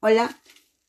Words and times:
Hola, 0.00 0.30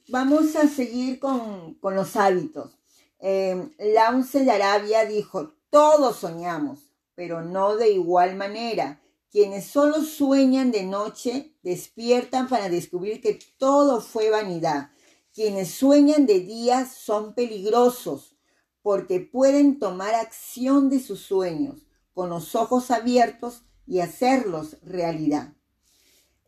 vamos 0.09 0.55
a 0.55 0.67
seguir 0.67 1.19
con, 1.19 1.79
los 1.81 2.15
hábitos. 2.15 2.77
Eh, 3.19 3.71
Launce 3.79 4.45
de 4.45 4.51
Arabia 4.51 5.03
dijo, 5.05 5.55
todos 5.71 6.17
soñamos, 6.17 6.91
pero 7.15 7.41
no 7.41 7.75
de 7.75 7.89
igual 7.89 8.35
manera. 8.35 9.01
Quienes 9.31 9.65
solo 9.65 10.03
sueñan 10.03 10.69
de 10.69 10.83
noche 10.83 11.55
despiertan 11.63 12.47
para 12.47 12.69
descubrir 12.69 13.19
que 13.19 13.39
todo 13.57 13.99
fue 13.99 14.29
vanidad. 14.29 14.91
Quienes 15.33 15.71
sueñan 15.71 16.27
de 16.27 16.41
día 16.41 16.85
son 16.85 17.33
peligrosos 17.33 18.37
porque 18.83 19.21
pueden 19.21 19.79
tomar 19.79 20.13
acción 20.13 20.87
de 20.87 20.99
sus 20.99 21.21
sueños 21.21 21.87
con 22.13 22.29
los 22.29 22.53
ojos 22.53 22.91
abiertos 22.91 23.63
y 23.87 24.01
hacerlos 24.01 24.77
realidad. 24.83 25.55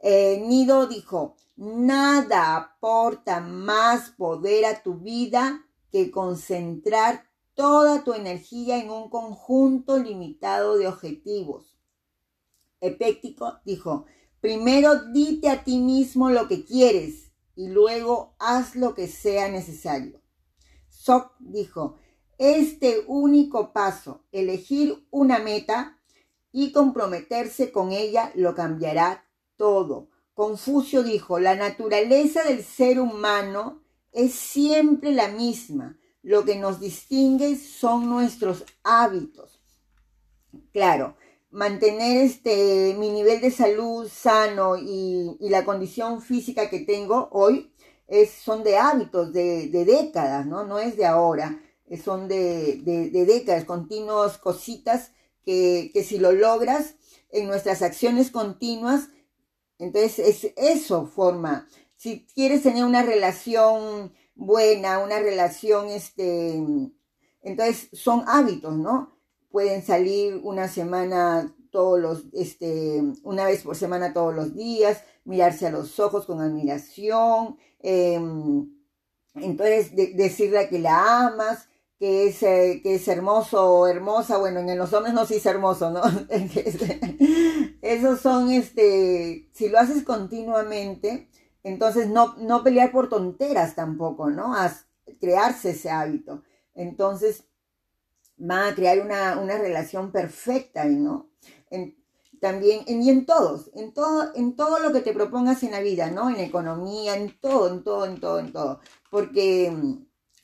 Eh, 0.03 0.43
Nido 0.47 0.87
dijo, 0.87 1.35
nada 1.55 2.55
aporta 2.55 3.39
más 3.39 4.09
poder 4.09 4.65
a 4.65 4.81
tu 4.81 4.95
vida 4.95 5.63
que 5.91 6.09
concentrar 6.09 7.29
toda 7.53 8.03
tu 8.03 8.13
energía 8.13 8.79
en 8.79 8.89
un 8.89 9.09
conjunto 9.09 9.99
limitado 9.99 10.77
de 10.77 10.87
objetivos. 10.87 11.77
Epéctico 12.79 13.59
dijo, 13.63 14.05
primero 14.39 15.11
dite 15.11 15.49
a 15.49 15.63
ti 15.63 15.77
mismo 15.77 16.31
lo 16.31 16.47
que 16.47 16.65
quieres 16.65 17.31
y 17.55 17.67
luego 17.67 18.35
haz 18.39 18.75
lo 18.75 18.95
que 18.95 19.07
sea 19.07 19.49
necesario. 19.49 20.19
Sok 20.89 21.33
dijo, 21.39 21.97
este 22.39 23.03
único 23.05 23.71
paso, 23.71 24.23
elegir 24.31 25.05
una 25.11 25.37
meta 25.37 25.99
y 26.51 26.71
comprometerse 26.71 27.71
con 27.71 27.91
ella, 27.91 28.31
lo 28.33 28.55
cambiará 28.55 29.27
todo. 29.61 30.09
Confucio 30.33 31.03
dijo, 31.03 31.37
la 31.37 31.55
naturaleza 31.55 32.41
del 32.41 32.63
ser 32.63 32.99
humano 32.99 33.83
es 34.11 34.33
siempre 34.33 35.11
la 35.11 35.27
misma. 35.27 35.99
Lo 36.23 36.45
que 36.45 36.55
nos 36.55 36.79
distingue 36.79 37.55
son 37.55 38.09
nuestros 38.09 38.65
hábitos. 38.81 39.61
Claro, 40.73 41.15
mantener 41.51 42.25
este, 42.25 42.95
mi 42.97 43.11
nivel 43.11 43.39
de 43.39 43.51
salud 43.51 44.09
sano 44.11 44.77
y, 44.77 45.37
la 45.41 45.63
condición 45.63 46.23
física 46.23 46.71
que 46.71 46.79
tengo 46.79 47.29
hoy 47.31 47.71
es, 48.07 48.31
son 48.31 48.63
de 48.63 48.77
hábitos, 48.77 49.31
de, 49.31 49.67
décadas, 49.69 50.47
¿no? 50.47 50.63
No 50.63 50.79
es 50.79 50.97
de 50.97 51.05
ahora, 51.05 51.61
son 52.03 52.27
de, 52.27 52.81
décadas, 53.27 53.65
continuos 53.65 54.39
cositas 54.39 55.11
que, 55.45 55.91
que 55.93 56.03
si 56.03 56.17
lo 56.17 56.31
logras 56.31 56.95
en 57.29 57.47
nuestras 57.47 57.83
acciones 57.83 58.31
continuas, 58.31 59.09
entonces, 59.81 60.19
es, 60.19 60.53
eso 60.57 61.07
forma. 61.07 61.67
Si 61.95 62.27
quieres 62.35 62.61
tener 62.61 62.85
una 62.85 63.01
relación 63.01 64.13
buena, 64.35 64.99
una 64.99 65.19
relación, 65.19 65.87
este, 65.87 66.63
entonces 67.41 67.89
son 67.91 68.23
hábitos, 68.27 68.77
¿no? 68.77 69.17
Pueden 69.49 69.83
salir 69.83 70.39
una 70.43 70.67
semana 70.67 71.55
todos 71.71 71.99
los, 71.99 72.25
este, 72.33 73.01
una 73.23 73.45
vez 73.45 73.63
por 73.63 73.75
semana 73.75 74.13
todos 74.13 74.35
los 74.35 74.53
días, 74.53 75.03
mirarse 75.23 75.65
a 75.65 75.71
los 75.71 75.99
ojos 75.99 76.27
con 76.27 76.41
admiración, 76.41 77.57
em, 77.79 78.69
entonces 79.33 79.95
decirle 79.95 80.69
que 80.69 80.77
la 80.77 81.25
amas, 81.25 81.69
que 82.01 82.29
es, 82.29 82.41
eh, 82.41 82.79
que 82.81 82.95
es 82.95 83.07
hermoso 83.07 83.63
o 83.63 83.87
hermosa, 83.87 84.39
bueno, 84.39 84.59
en 84.61 84.75
los 84.75 84.91
hombres 84.91 85.13
no 85.13 85.23
se 85.27 85.35
dice 85.35 85.51
hermoso, 85.51 85.91
¿no? 85.91 86.01
Esos 87.83 88.21
son, 88.21 88.49
este, 88.49 89.47
si 89.53 89.69
lo 89.69 89.77
haces 89.77 90.01
continuamente, 90.01 91.29
entonces 91.61 92.09
no, 92.09 92.35
no 92.37 92.63
pelear 92.63 92.91
por 92.91 93.07
tonteras 93.07 93.75
tampoco, 93.75 94.31
¿no? 94.31 94.55
A 94.55 94.75
crearse 95.19 95.69
ese 95.69 95.91
hábito. 95.91 96.41
Entonces, 96.73 97.43
va 98.39 98.69
a 98.69 98.73
crear 98.73 98.99
una, 98.99 99.35
relación 99.59 100.11
perfecta, 100.11 100.85
¿no? 100.85 101.29
también, 102.39 102.83
y 102.87 103.11
en 103.11 103.27
todos, 103.27 103.69
en 103.75 103.93
todo, 103.93 104.31
en 104.33 104.55
todo 104.55 104.79
lo 104.79 104.91
que 104.91 105.01
te 105.01 105.13
propongas 105.13 105.61
en 105.61 105.69
la 105.69 105.81
vida, 105.81 106.09
¿no? 106.09 106.31
En 106.31 106.39
economía, 106.39 107.15
en 107.15 107.39
todo, 107.39 107.71
en 107.71 107.83
todo, 107.83 108.07
en 108.07 108.19
todo, 108.19 108.39
en 108.39 108.51
todo. 108.51 108.79
Porque 109.11 109.71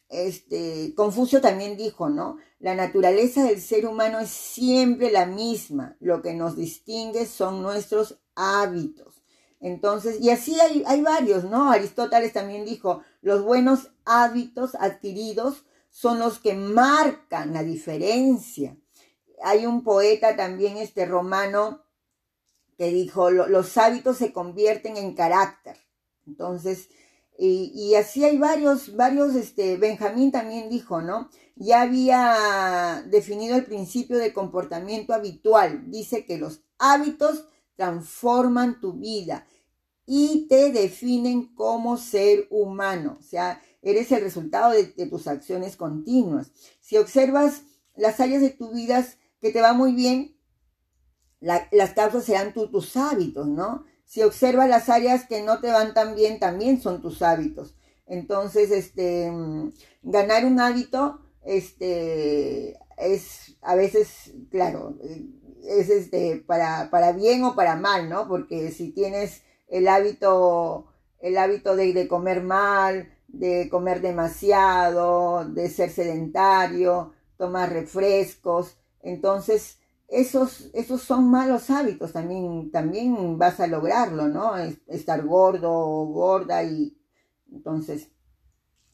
este, 0.09 0.93
Confucio 0.95 1.41
también 1.41 1.77
dijo, 1.77 2.09
¿no? 2.09 2.37
La 2.59 2.75
naturaleza 2.75 3.43
del 3.43 3.61
ser 3.61 3.85
humano 3.85 4.19
es 4.19 4.29
siempre 4.29 5.11
la 5.11 5.25
misma. 5.25 5.97
Lo 5.99 6.21
que 6.21 6.33
nos 6.33 6.55
distingue 6.55 7.25
son 7.25 7.61
nuestros 7.61 8.19
hábitos. 8.35 9.23
Entonces, 9.59 10.19
y 10.21 10.29
así 10.29 10.59
hay, 10.59 10.83
hay 10.85 11.01
varios, 11.01 11.43
¿no? 11.43 11.71
Aristóteles 11.71 12.31
también 12.31 12.63
dijo, 12.63 13.01
los 13.21 13.43
buenos 13.43 13.91
hábitos 14.05 14.75
adquiridos 14.75 15.65
son 15.89 16.19
los 16.19 16.39
que 16.39 16.53
marcan 16.53 17.53
la 17.53 17.63
diferencia. 17.63 18.77
Hay 19.43 19.65
un 19.65 19.83
poeta 19.83 20.35
también, 20.35 20.77
este 20.77 21.05
romano, 21.05 21.83
que 22.77 22.91
dijo, 22.91 23.31
los 23.31 23.77
hábitos 23.77 24.17
se 24.17 24.31
convierten 24.31 24.97
en 24.97 25.15
carácter. 25.15 25.77
Entonces, 26.27 26.89
y, 27.39 27.93
así 27.93 28.23
hay 28.23 28.37
varios, 28.37 28.95
varios, 28.95 29.35
este, 29.35 29.77
Benjamín 29.77 30.31
también 30.31 30.69
dijo, 30.69 31.01
¿no? 31.01 31.29
Ya 31.55 31.81
había 31.81 33.03
definido 33.07 33.55
el 33.55 33.65
principio 33.65 34.17
de 34.17 34.33
comportamiento 34.33 35.13
habitual. 35.13 35.91
Dice 35.91 36.25
que 36.25 36.39
los 36.39 36.61
hábitos 36.79 37.47
transforman 37.75 38.79
tu 38.81 38.93
vida 38.93 39.45
y 40.07 40.47
te 40.47 40.71
definen 40.71 41.53
como 41.53 41.97
ser 41.97 42.47
humano. 42.49 43.17
O 43.19 43.23
sea, 43.23 43.61
eres 43.83 44.11
el 44.11 44.21
resultado 44.21 44.71
de, 44.71 44.85
tus 44.85 45.27
acciones 45.27 45.77
continuas. 45.77 46.51
Si 46.79 46.97
observas 46.97 47.61
las 47.95 48.19
áreas 48.19 48.41
de 48.41 48.49
tu 48.49 48.71
vida 48.71 49.05
que 49.39 49.51
te 49.51 49.61
va 49.61 49.73
muy 49.73 49.93
bien, 49.93 50.35
las 51.39 51.93
causas 51.93 52.23
serán 52.23 52.53
tus 52.53 52.97
hábitos, 52.97 53.47
¿no? 53.47 53.85
Si 54.07 54.23
observas 54.23 54.69
las 54.69 54.87
áreas 54.87 55.27
que 55.27 55.43
no 55.43 55.59
te 55.59 55.69
van 55.69 55.93
tan 55.93 56.15
bien, 56.15 56.39
también 56.39 56.79
son 56.81 57.01
tus 57.01 57.21
hábitos. 57.21 57.75
Entonces, 58.05 58.71
este, 58.71 59.29
mm, 59.29 59.73
ganar 60.01 60.45
un 60.45 60.61
hábito, 60.61 61.19
este, 61.43 62.79
es 62.97 63.57
a 63.61 63.75
veces, 63.75 64.33
claro, 64.49 64.97
es 65.67 65.89
este, 65.89 66.37
para, 66.47 66.89
para 66.89 67.11
bien 67.11 67.43
o 67.43 67.53
para 67.53 67.75
mal, 67.75 68.07
¿no? 68.07 68.29
Porque 68.29 68.71
si 68.71 68.91
tienes 68.93 69.43
el 69.67 69.89
hábito, 69.89 70.87
el 71.19 71.37
hábito 71.37 71.75
de, 71.75 71.91
de 71.91 72.07
comer 72.07 72.41
mal, 72.41 73.09
de 73.27 73.67
comer 73.69 73.99
demasiado, 73.99 75.43
de 75.49 75.69
ser 75.69 75.89
sedentario, 75.89 77.11
tomar 77.37 77.73
refrescos, 77.73 78.77
entonces 79.01 79.76
esos, 80.07 80.69
esos 80.73 81.01
son 81.01 81.29
malos 81.29 81.69
hábitos, 81.69 82.13
también, 82.13 82.71
también 82.71 83.37
vas 83.37 83.59
a 83.59 83.67
lograrlo, 83.67 84.27
¿no? 84.27 84.55
Estar 84.87 85.25
gordo 85.25 85.71
o 85.71 86.05
gorda 86.05 86.63
y 86.63 86.97
entonces 87.51 88.09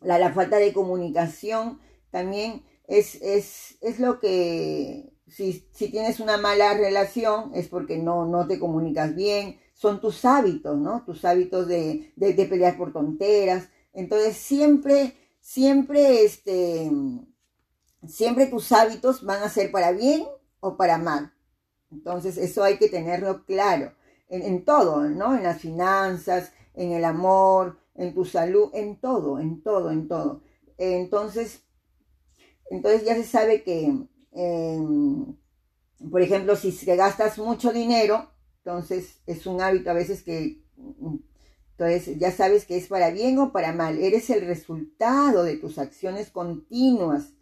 la, 0.01 0.17
la 0.17 0.33
falta 0.33 0.57
de 0.57 0.73
comunicación 0.73 1.79
también 2.11 2.63
es, 2.87 3.15
es, 3.21 3.77
es 3.81 3.99
lo 3.99 4.19
que, 4.19 5.13
si, 5.27 5.67
si, 5.71 5.89
tienes 5.89 6.19
una 6.19 6.37
mala 6.37 6.73
relación 6.73 7.51
es 7.53 7.67
porque 7.67 7.97
no, 7.97 8.25
no 8.25 8.47
te 8.47 8.59
comunicas 8.59 9.15
bien, 9.15 9.59
son 9.73 10.01
tus 10.01 10.25
hábitos, 10.25 10.77
¿no? 10.77 11.03
Tus 11.05 11.25
hábitos 11.25 11.67
de, 11.67 12.13
de, 12.15 12.33
de 12.33 12.45
pelear 12.45 12.77
por 12.77 12.93
tonteras. 12.93 13.69
Entonces 13.93 14.37
siempre, 14.37 15.15
siempre, 15.39 16.23
este, 16.23 16.91
siempre 18.07 18.47
tus 18.47 18.71
hábitos 18.71 19.23
van 19.23 19.43
a 19.43 19.49
ser 19.49 19.71
para 19.71 19.91
bien 19.91 20.23
o 20.63 20.77
para 20.77 20.97
mal. 20.97 21.33
Entonces, 21.91 22.37
eso 22.37 22.63
hay 22.63 22.77
que 22.77 22.87
tenerlo 22.87 23.45
claro 23.45 23.93
en, 24.29 24.65
todo, 24.65 25.01
¿no? 25.09 25.35
En 25.35 25.43
las 25.43 25.59
finanzas, 25.59 26.53
en 26.73 26.93
el 26.93 27.03
amor, 27.03 27.77
en 27.93 28.15
tu 28.15 28.25
salud, 28.25 28.71
en 28.73 28.99
todo, 28.99 29.39
en 29.39 29.61
todo, 29.61 29.91
en 29.91 30.07
todo. 30.07 30.41
Entonces, 30.77 31.61
entonces 32.71 33.05
ya 33.05 33.13
se 33.13 33.25
sabe 33.25 33.63
que, 33.63 34.07
em, 34.31 35.35
por 36.09 36.21
ejemplo, 36.21 36.55
si 36.55 36.71
gastas 36.85 37.37
mucho 37.37 37.71
dinero, 37.71 38.29
entonces 38.63 39.21
es 39.27 39.45
un 39.45 39.61
hábito 39.61 39.91
a 39.91 39.93
veces 39.93 40.23
que, 40.23 40.63
entonces 41.71 42.17
ya 42.17 42.31
sabes 42.31 42.65
que 42.65 42.77
es 42.77 42.87
para 42.87 43.11
bien 43.11 43.37
o 43.37 43.51
para 43.51 43.73
mal. 43.73 43.99
Eres 43.99 44.29
el 44.29 44.47
resultado 44.47 45.43
de 45.43 45.57
tus 45.57 45.77
acciones 45.77 46.31
continuas 46.31 47.33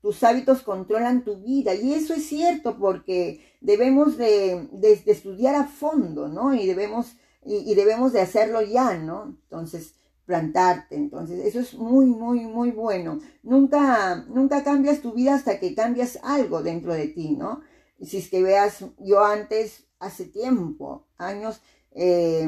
tus 0.00 0.22
hábitos 0.22 0.62
controlan 0.62 1.24
tu 1.24 1.36
vida. 1.38 1.74
Y 1.74 1.94
eso 1.94 2.14
es 2.14 2.26
cierto 2.26 2.76
porque 2.78 3.40
debemos 3.60 4.16
de, 4.16 4.68
estudiar 5.06 5.54
a 5.54 5.64
fondo, 5.64 6.28
¿no? 6.28 6.54
Y 6.54 6.66
debemos, 6.66 7.16
y, 7.44 7.74
debemos 7.74 8.12
de 8.12 8.20
hacerlo 8.20 8.62
ya, 8.62 8.96
¿no? 8.96 9.36
Entonces, 9.42 9.94
plantarte. 10.24 10.96
Entonces, 10.96 11.44
eso 11.44 11.60
es 11.60 11.74
muy, 11.74 12.06
muy, 12.06 12.40
muy 12.46 12.70
bueno. 12.70 13.18
Nunca, 13.42 14.24
nunca 14.28 14.62
cambias 14.62 15.00
tu 15.00 15.12
vida 15.12 15.34
hasta 15.34 15.58
que 15.58 15.74
cambias 15.74 16.18
algo 16.22 16.62
dentro 16.62 16.94
de 16.94 17.08
ti, 17.08 17.30
¿no? 17.30 17.62
Si 18.00 18.18
es 18.18 18.28
que 18.28 18.42
veas, 18.42 18.84
yo 18.98 19.24
antes, 19.24 19.86
hace 19.98 20.26
tiempo, 20.26 21.06
años, 21.16 21.60
eh, 21.92 22.46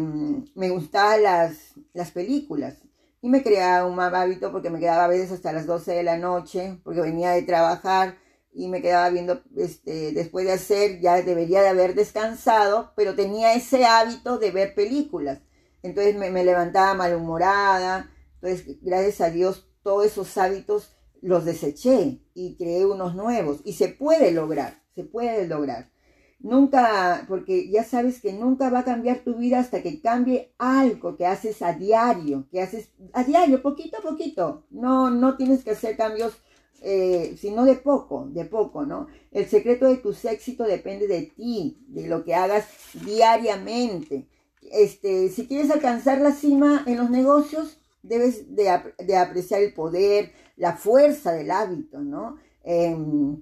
me 0.54 0.70
gustaban 0.70 1.22
las, 1.22 1.72
las 1.94 2.10
películas. 2.10 2.76
Y 3.20 3.28
me 3.28 3.42
creaba 3.42 3.86
un 3.86 3.96
mal 3.96 4.14
hábito 4.14 4.52
porque 4.52 4.70
me 4.70 4.78
quedaba 4.78 5.04
a 5.04 5.08
veces 5.08 5.32
hasta 5.32 5.52
las 5.52 5.66
12 5.66 5.92
de 5.92 6.02
la 6.02 6.16
noche, 6.16 6.80
porque 6.84 7.00
venía 7.00 7.30
de 7.30 7.42
trabajar 7.42 8.16
y 8.52 8.68
me 8.68 8.82
quedaba 8.82 9.08
viendo, 9.10 9.42
este, 9.56 10.12
después 10.12 10.46
de 10.46 10.52
hacer, 10.52 11.00
ya 11.00 11.22
debería 11.22 11.62
de 11.62 11.68
haber 11.68 11.94
descansado, 11.94 12.92
pero 12.96 13.14
tenía 13.14 13.54
ese 13.54 13.84
hábito 13.84 14.38
de 14.38 14.50
ver 14.50 14.74
películas. 14.74 15.40
Entonces 15.82 16.16
me, 16.16 16.30
me 16.30 16.44
levantaba 16.44 16.94
malhumorada. 16.94 18.10
Entonces, 18.40 18.78
gracias 18.82 19.20
a 19.20 19.30
Dios, 19.30 19.68
todos 19.82 20.06
esos 20.06 20.36
hábitos 20.38 20.96
los 21.20 21.44
deseché 21.44 22.20
y 22.34 22.56
creé 22.56 22.86
unos 22.86 23.14
nuevos. 23.14 23.60
Y 23.64 23.74
se 23.74 23.88
puede 23.88 24.32
lograr, 24.32 24.82
se 24.94 25.04
puede 25.04 25.46
lograr. 25.46 25.90
Nunca, 26.40 27.24
porque 27.26 27.68
ya 27.68 27.82
sabes 27.82 28.20
que 28.20 28.32
nunca 28.32 28.70
va 28.70 28.80
a 28.80 28.84
cambiar 28.84 29.18
tu 29.24 29.34
vida 29.34 29.58
hasta 29.58 29.82
que 29.82 30.00
cambie 30.00 30.52
algo 30.56 31.16
que 31.16 31.26
haces 31.26 31.62
a 31.62 31.72
diario, 31.72 32.46
que 32.50 32.62
haces 32.62 32.90
a 33.12 33.24
diario, 33.24 33.60
poquito 33.60 33.98
a 33.98 34.02
poquito. 34.02 34.64
No, 34.70 35.10
no 35.10 35.36
tienes 35.36 35.64
que 35.64 35.72
hacer 35.72 35.96
cambios, 35.96 36.34
eh, 36.80 37.36
sino 37.40 37.64
de 37.64 37.74
poco, 37.74 38.28
de 38.30 38.44
poco, 38.44 38.86
¿no? 38.86 39.08
El 39.32 39.48
secreto 39.48 39.86
de 39.86 39.96
tus 39.96 40.24
éxitos 40.24 40.68
depende 40.68 41.08
de 41.08 41.22
ti, 41.22 41.76
de 41.88 42.06
lo 42.06 42.24
que 42.24 42.36
hagas 42.36 42.66
diariamente. 43.04 44.28
Este, 44.62 45.30
si 45.30 45.48
quieres 45.48 45.70
alcanzar 45.72 46.20
la 46.20 46.32
cima 46.32 46.84
en 46.86 46.98
los 46.98 47.10
negocios, 47.10 47.80
debes 48.02 48.54
de, 48.54 48.80
de 48.98 49.16
apreciar 49.16 49.60
el 49.60 49.74
poder, 49.74 50.32
la 50.56 50.76
fuerza 50.76 51.32
del 51.32 51.50
hábito, 51.50 52.00
¿no? 52.00 52.36
Em, 52.62 53.40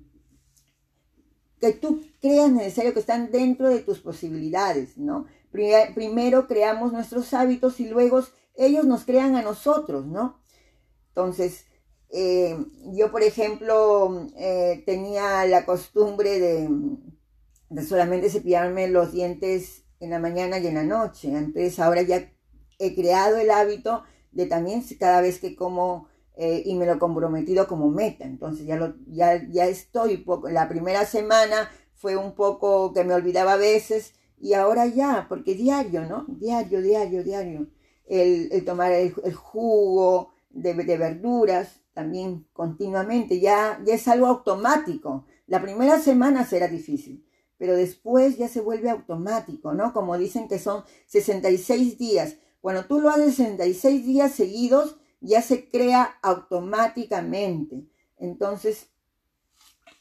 que 1.60 1.72
tú 1.72 2.02
creas 2.20 2.50
necesario 2.50 2.92
que 2.92 3.00
están 3.00 3.30
dentro 3.30 3.68
de 3.68 3.80
tus 3.80 4.00
posibilidades, 4.00 4.96
¿no? 4.96 5.26
Primero 5.50 6.46
creamos 6.46 6.92
nuestros 6.92 7.32
hábitos 7.32 7.80
y 7.80 7.88
luego 7.88 8.22
ellos 8.56 8.84
nos 8.84 9.04
crean 9.04 9.36
a 9.36 9.42
nosotros, 9.42 10.06
¿no? 10.06 10.40
Entonces, 11.08 11.64
eh, 12.10 12.56
yo, 12.92 13.10
por 13.10 13.22
ejemplo, 13.22 14.28
eh, 14.36 14.82
tenía 14.84 15.46
la 15.46 15.64
costumbre 15.64 16.38
de, 16.38 16.68
de, 17.70 17.82
solamente 17.82 18.30
cepillarme 18.30 18.88
los 18.88 19.12
dientes 19.12 19.84
en 20.00 20.10
la 20.10 20.18
mañana 20.18 20.58
y 20.58 20.66
en 20.66 20.74
la 20.74 20.84
noche. 20.84 21.28
Entonces, 21.28 21.78
ahora 21.78 22.02
ya 22.02 22.30
he 22.78 22.94
creado 22.94 23.38
el 23.38 23.50
hábito 23.50 24.04
de 24.32 24.46
también 24.46 24.84
cada 24.98 25.22
vez 25.22 25.40
que 25.40 25.56
como 25.56 26.08
eh, 26.36 26.62
y 26.66 26.74
me 26.74 26.84
lo 26.86 26.94
he 26.94 26.98
comprometido 26.98 27.66
como 27.66 27.90
meta. 27.90 28.24
Entonces 28.24 28.66
ya, 28.66 28.76
lo, 28.76 28.94
ya, 29.06 29.42
ya 29.50 29.66
estoy, 29.66 30.18
poco, 30.18 30.48
la 30.50 30.68
primera 30.68 31.04
semana 31.06 31.70
fue 31.94 32.16
un 32.16 32.34
poco 32.34 32.92
que 32.92 33.04
me 33.04 33.14
olvidaba 33.14 33.54
a 33.54 33.56
veces 33.56 34.14
y 34.38 34.52
ahora 34.52 34.86
ya, 34.86 35.26
porque 35.28 35.54
diario, 35.54 36.04
¿no? 36.04 36.26
Diario, 36.28 36.82
diario, 36.82 37.24
diario. 37.24 37.68
El, 38.06 38.48
el 38.52 38.64
tomar 38.64 38.92
el, 38.92 39.14
el 39.24 39.34
jugo 39.34 40.34
de, 40.50 40.74
de, 40.74 40.98
verduras 40.98 41.80
también 41.94 42.46
continuamente, 42.52 43.40
ya, 43.40 43.80
ya 43.84 43.94
es 43.94 44.06
algo 44.06 44.26
automático. 44.26 45.24
La 45.46 45.62
primera 45.62 45.98
semana 45.98 46.44
será 46.44 46.68
difícil, 46.68 47.26
pero 47.56 47.74
después 47.74 48.36
ya 48.36 48.48
se 48.48 48.60
vuelve 48.60 48.90
automático, 48.90 49.72
¿no? 49.72 49.94
Como 49.94 50.18
dicen 50.18 50.48
que 50.48 50.58
son 50.58 50.84
66 51.06 51.98
días. 51.98 52.36
Cuando 52.60 52.84
tú 52.84 53.00
lo 53.00 53.08
haces 53.08 53.36
66 53.36 54.04
días 54.04 54.32
seguidos, 54.32 54.98
ya 55.20 55.42
se 55.42 55.68
crea 55.70 56.18
automáticamente. 56.22 57.84
Entonces, 58.18 58.88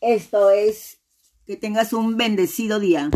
esto 0.01 0.49
es 0.51 0.99
que 1.45 1.55
tengas 1.57 1.93
un 1.93 2.17
bendecido 2.17 2.79
día. 2.79 3.09